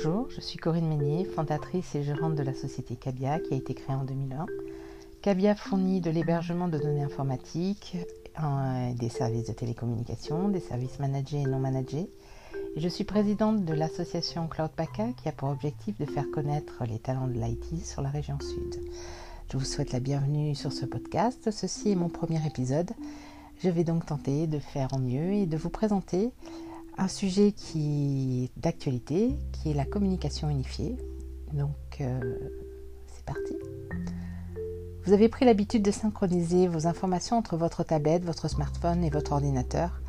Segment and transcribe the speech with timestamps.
[0.00, 3.74] Bonjour, je suis Corinne Meunier, fondatrice et gérante de la société Cabia qui a été
[3.74, 4.46] créée en 2001.
[5.22, 7.96] Cabia fournit de l'hébergement de données informatiques,
[8.94, 12.08] des services de télécommunication, des services managés et non managés.
[12.76, 14.70] Je suis présidente de l'association Cloud
[15.16, 18.80] qui a pour objectif de faire connaître les talents de l'IT sur la région sud.
[19.50, 21.50] Je vous souhaite la bienvenue sur ce podcast.
[21.50, 22.92] Ceci est mon premier épisode.
[23.64, 26.30] Je vais donc tenter de faire en mieux et de vous présenter
[26.98, 30.96] un sujet qui est d'actualité, qui est la communication unifiée.
[31.52, 32.20] Donc, euh,
[33.06, 33.54] c'est parti.
[35.04, 39.32] Vous avez pris l'habitude de synchroniser vos informations entre votre tablette, votre smartphone et votre
[39.32, 40.02] ordinateur.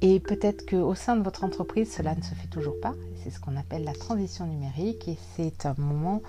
[0.00, 2.94] Et peut-être qu'au sein de votre entreprise, cela ne se fait toujours pas.
[3.22, 6.22] C'est ce qu'on appelle la transition numérique et c'est un moment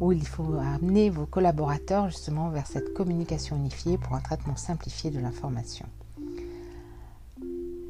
[0.00, 5.10] où il faut amener vos collaborateurs justement vers cette communication unifiée pour un traitement simplifié
[5.10, 5.86] de l'information.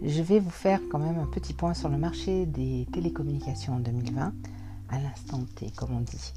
[0.09, 3.81] Je vais vous faire quand même un petit point sur le marché des télécommunications en
[3.81, 4.33] 2020,
[4.89, 6.33] à l'instant T comme on dit.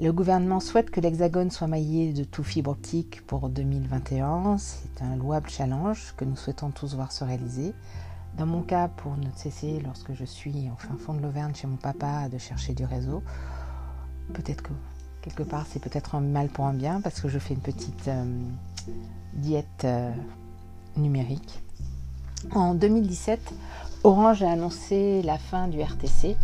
[0.00, 4.58] Le gouvernement souhaite que l'Hexagone soit maillé de tout fibre optique pour 2021.
[4.58, 7.72] C'est un louable challenge que nous souhaitons tous voir se réaliser.
[8.36, 11.68] Dans mon cas, pour ne cesser, lorsque je suis au fin fond de l'Auvergne chez
[11.68, 13.22] mon papa, de chercher du réseau,
[14.34, 14.72] peut-être que
[15.22, 18.08] quelque part c'est peut-être un mal pour un bien parce que je fais une petite
[18.08, 18.24] euh,
[19.34, 20.10] diète euh,
[20.96, 21.62] numérique.
[22.54, 23.52] En 2017,
[24.04, 26.36] Orange a annoncé la fin du RTC.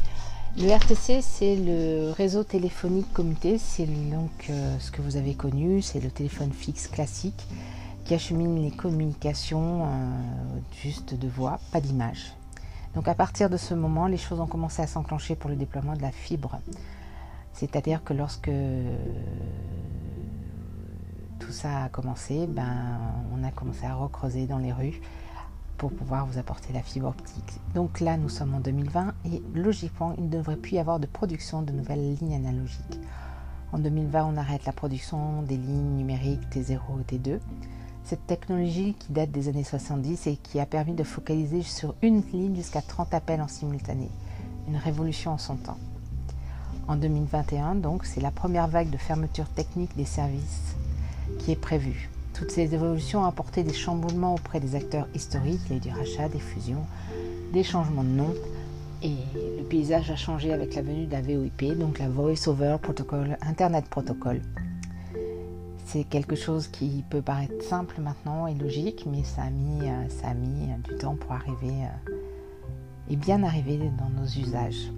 [0.58, 5.82] Le RTC, c'est le réseau téléphonique commuté, c'est donc euh, ce que vous avez connu,
[5.82, 7.46] c'est le téléphone fixe classique
[8.04, 9.86] qui achemine les communications euh,
[10.82, 12.34] juste de voix, pas d'image.
[12.94, 15.94] Donc à partir de ce moment, les choses ont commencé à s'enclencher pour le déploiement
[15.94, 16.58] de la fibre.
[17.52, 18.50] C'est-à-dire que lorsque
[21.38, 22.98] tout ça a commencé, ben,
[23.32, 25.00] on a commencé à recreuser dans les rues
[25.78, 27.60] pour pouvoir vous apporter la fibre optique.
[27.74, 31.06] Donc là, nous sommes en 2020 et logiquement, il ne devrait plus y avoir de
[31.06, 33.00] production de nouvelles lignes analogiques.
[33.72, 37.40] En 2020, on arrête la production des lignes numériques T0 et T2.
[38.04, 42.22] Cette technologie qui date des années 70 et qui a permis de focaliser sur une
[42.32, 44.08] ligne jusqu'à 30 appels en simultané.
[44.68, 45.78] Une révolution en son temps.
[46.86, 50.76] En 2021, donc, c'est la première vague de fermeture technique des services
[51.38, 52.10] qui est prévue.
[52.34, 55.60] Toutes ces évolutions ont apporté des chamboulements auprès des acteurs historiques.
[55.66, 56.84] Il y a eu du rachat, des fusions,
[57.52, 58.34] des changements de nom.
[59.02, 59.14] Et
[59.58, 63.36] le paysage a changé avec la venue de la VoIP, donc la Voice Over Protocol,
[63.42, 64.40] Internet Protocol.
[65.84, 70.34] C'est quelque chose qui peut paraître simple maintenant et logique, mais ça a mis, euh,
[70.34, 72.12] mis du temps pour arriver euh,
[73.10, 74.90] et bien arriver dans nos usages.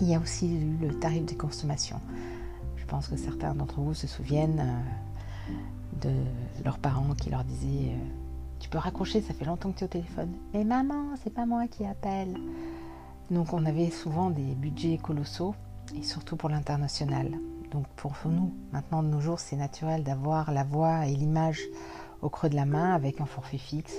[0.00, 2.00] Il y a aussi eu le tarif de consommation.
[2.76, 5.52] Je pense que certains d'entre vous se souviennent euh,
[6.00, 6.12] de
[6.64, 8.08] leurs parents qui leur disaient euh,
[8.60, 10.32] Tu peux raccrocher, ça fait longtemps que tu es au téléphone.
[10.52, 12.36] Mais maman, c'est pas moi qui appelle.
[13.30, 15.54] Donc on avait souvent des budgets colossaux
[15.94, 17.30] et surtout pour l'international.
[17.70, 21.60] Donc pour nous, maintenant de nos jours, c'est naturel d'avoir la voix et l'image
[22.22, 23.96] au creux de la main avec un forfait fixe.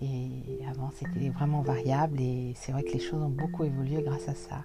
[0.00, 4.28] Et avant, c'était vraiment variable et c'est vrai que les choses ont beaucoup évolué grâce
[4.28, 4.64] à ça.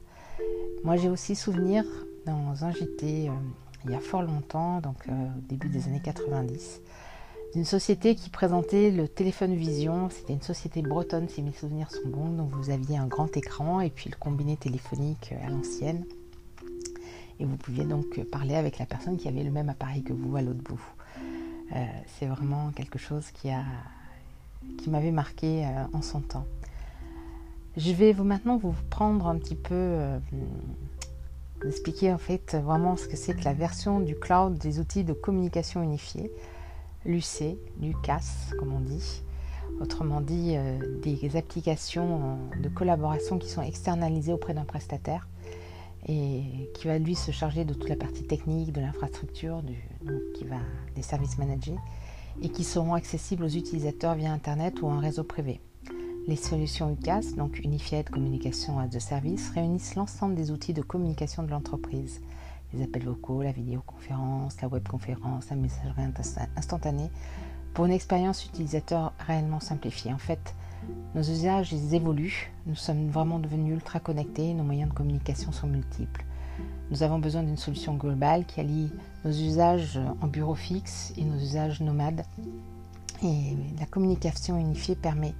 [0.83, 1.85] Moi, j'ai aussi souvenir
[2.25, 3.31] dans un JT
[3.85, 6.81] il y a fort longtemps, donc euh, au début des années 90,
[7.53, 10.09] d'une société qui présentait le téléphone Vision.
[10.09, 12.29] C'était une société bretonne, si mes souvenirs sont bons.
[12.29, 16.05] Donc vous aviez un grand écran et puis le combiné téléphonique à l'ancienne.
[17.39, 20.35] Et vous pouviez donc parler avec la personne qui avait le même appareil que vous
[20.35, 20.81] à l'autre bout.
[21.75, 23.49] Euh, c'est vraiment quelque chose qui,
[24.77, 26.45] qui m'avait marqué euh, en son temps.
[27.75, 29.73] Je vais vous maintenant vous prendre un petit peu
[31.63, 35.13] d'expliquer en fait vraiment ce que c'est que la version du cloud des outils de
[35.13, 36.31] communication unifiée,
[37.05, 39.23] l'UC, l'UCAS comme on dit.
[39.81, 45.27] Autrement dit, euh, des applications de collaboration qui sont externalisées auprès d'un prestataire
[46.07, 51.37] et qui va lui se charger de toute la partie technique, de l'infrastructure, des services
[51.37, 51.75] managés
[52.41, 55.59] et qui seront accessibles aux utilisateurs via Internet ou un réseau privé.
[56.25, 61.43] Les solutions UCAS, donc Unified Communication as a Service, réunissent l'ensemble des outils de communication
[61.43, 62.21] de l'entreprise.
[62.73, 66.03] Les appels vocaux, la vidéoconférence, la webconférence, la messagerie
[66.55, 67.09] instantanée,
[67.73, 70.13] pour une expérience utilisateur réellement simplifiée.
[70.13, 70.55] En fait,
[71.13, 76.23] nos usages évoluent, nous sommes vraiment devenus ultra connectés, nos moyens de communication sont multiples.
[76.89, 78.91] Nous avons besoin d'une solution globale qui allie
[79.25, 82.23] nos usages en bureau fixe et nos usages nomades.
[83.23, 85.33] Et la communication unifiée permet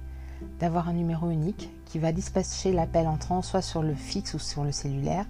[0.60, 4.64] d'avoir un numéro unique qui va dispatcher l'appel entrant soit sur le fixe ou sur
[4.64, 5.26] le cellulaire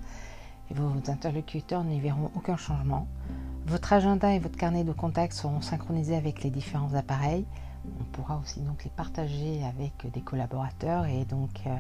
[0.71, 3.06] vos interlocuteurs n'y verront aucun changement.
[3.67, 7.45] Votre agenda et votre carnet de contacts seront synchronisés avec les différents appareils.
[8.01, 11.77] On pourra aussi donc les partager avec des collaborateurs et donc euh,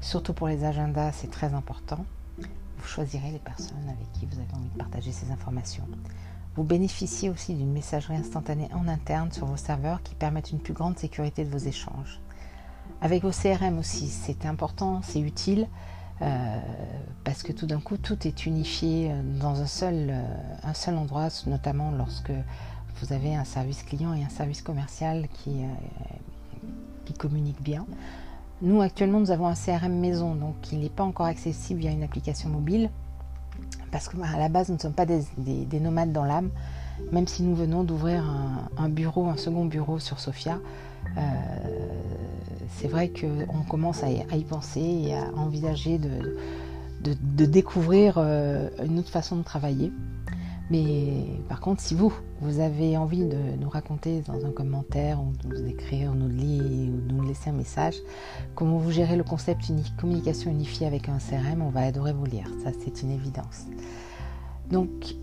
[0.00, 2.04] surtout pour les agendas c'est très important.
[2.38, 5.86] vous choisirez les personnes avec qui vous avez envie de partager ces informations.
[6.56, 10.74] Vous bénéficiez aussi d'une messagerie instantanée en interne sur vos serveurs qui permettent une plus
[10.74, 12.20] grande sécurité de vos échanges.
[13.02, 15.66] Avec vos CRM aussi, c'est important, c'est utile,
[16.22, 16.58] euh,
[17.24, 19.10] parce que tout d'un coup, tout est unifié
[19.40, 20.22] dans un seul, euh,
[20.64, 22.32] un seul endroit, notamment lorsque
[23.00, 25.68] vous avez un service client et un service commercial qui, euh,
[27.06, 27.86] qui communiquent bien.
[28.62, 32.02] Nous, actuellement, nous avons un CRM maison, donc il n'est pas encore accessible via une
[32.02, 32.90] application mobile,
[33.90, 36.50] parce qu'à bah, la base, nous ne sommes pas des, nomades dans l'âme,
[37.12, 38.24] même si nous venons d'ouvrir
[38.76, 40.58] un, bureau, un second bureau sur Sofia.
[41.16, 41.20] Euh,
[42.68, 46.36] c'est vrai qu'on commence à y, penser et à envisager de,
[47.02, 49.92] de découvrir euh, une autre façon de travailler.
[50.70, 55.32] Mais par contre, si vous, vous avez envie de nous raconter dans un commentaire ou
[55.42, 57.96] de nous écrire, nous lire ou de nous laisser un message,
[58.54, 62.24] comment vous gérez le concept unique, communication unifiée avec un CRM, on va adorer vous
[62.24, 62.48] lire.
[62.62, 63.66] Ça, c'est une évidence.
[64.70, 65.16] Donc,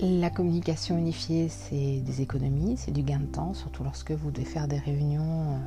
[0.00, 4.44] la communication unifiée, c'est des économies, c'est du gain de temps, surtout lorsque vous devez
[4.44, 5.58] faire des réunions euh,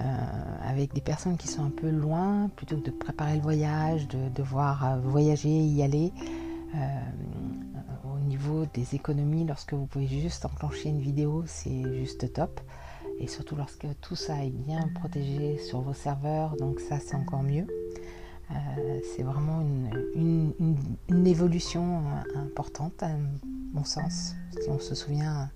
[0.00, 4.08] euh, avec des personnes qui sont un peu loin, plutôt que de préparer le voyage,
[4.08, 6.12] de devoir euh, voyager, y aller
[8.26, 12.60] niveau des économies, lorsque vous pouvez juste enclencher une vidéo, c'est juste top.
[13.18, 17.42] Et surtout lorsque tout ça est bien protégé sur vos serveurs, donc ça c'est encore
[17.42, 17.66] mieux.
[18.50, 19.60] Euh, c'est vraiment
[20.14, 23.10] une, évolution euh, importante à
[23.72, 25.50] mon sens, si on se souvient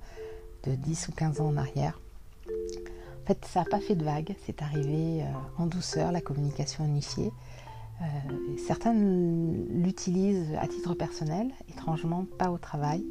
[0.65, 2.01] de 10 ou 15 ans en arrière.
[2.49, 5.27] En fait, ça n'a pas fait de vague, c'est arrivé euh,
[5.59, 7.33] en douceur, la communication unifiée.
[8.67, 13.05] Certains l'utilisent à titre personnel, étrangement pas au travail.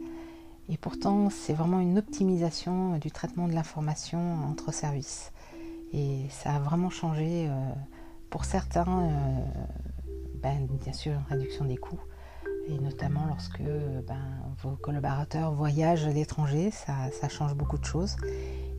[0.68, 5.32] Et pourtant, c'est vraiment une optimisation du traitement de l'information entre services.
[5.94, 7.48] Et ça a vraiment changé
[8.30, 9.46] pour certains, euh,
[10.42, 12.02] ben, bien sûr, une réduction des coûts.
[12.68, 14.22] Et notamment lorsque ben,
[14.62, 18.16] vos collaborateurs voyagent à l'étranger, ça, change beaucoup de choses.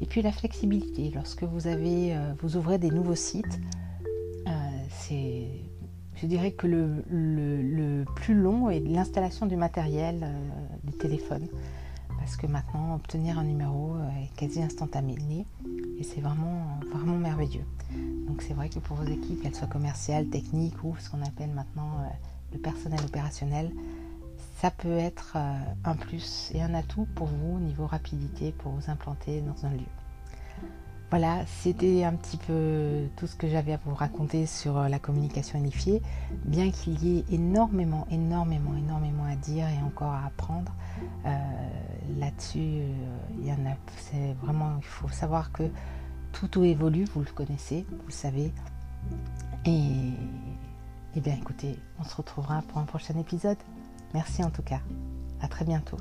[0.00, 3.60] Et puis la flexibilité, lorsque vous, avez, vous ouvrez des nouveaux sites,
[4.88, 5.48] c'est
[6.20, 11.48] je dirais que le, plus long est l'installation du matériel euh, du téléphone.
[12.18, 15.16] Parce que maintenant, obtenir un numéro euh, est quasi instantané.
[15.98, 17.64] Et c'est vraiment, vraiment merveilleux.
[18.30, 21.50] Donc c'est vrai que pour vos équipes, qu'elles soient commerciales, techniques ou ce qu'on appelle
[21.50, 22.08] maintenant euh,
[22.52, 23.72] le personnel opérationnel,
[24.60, 25.36] ça peut être
[25.84, 29.70] un plus et un atout pour vous au niveau rapidité pour vous implanter dans un
[29.70, 29.86] lieu.
[31.10, 35.00] Voilà, c'était un petit peu tout ce que j'avais à vous raconter sur euh, la
[35.00, 36.00] communication unifiée.
[36.44, 40.72] Bien qu'il y ait énormément, énormément, énormément à dire et encore à apprendre,
[41.26, 41.36] euh,
[42.20, 42.92] là-dessus, euh,
[43.40, 43.74] il y en a.
[43.96, 45.64] C'est vraiment, il faut savoir que
[46.32, 48.52] tout, évolue, vous le connaissez, vous le savez.
[49.64, 50.12] Et,
[51.14, 53.58] et bien écoutez, on se retrouvera pour un prochain épisode.
[54.14, 54.80] Merci en tout cas.
[55.40, 55.96] À très bientôt.